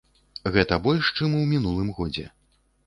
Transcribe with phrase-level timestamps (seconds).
[0.55, 2.29] Гэта больш, чым у мінулым годзе.